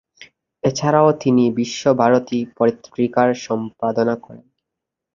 এছাড়াও 0.63 1.09
তিনি 1.21 1.43
বিশ্বভারতী 1.51 2.39
পত্রিকার 2.57 3.29
সম্পাদনা 3.45 4.15
করেন। 4.17 4.45